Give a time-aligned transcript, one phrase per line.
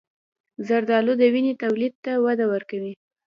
[0.67, 2.93] زردآلو د وینې تولید ته وده ورکوي.